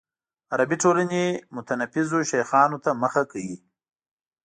[0.53, 1.23] عربي ټولنې
[1.55, 3.55] متنفذو شیخانو ته مخه کوي.